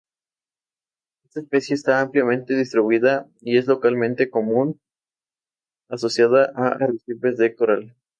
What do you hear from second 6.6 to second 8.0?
arrecifes de coral.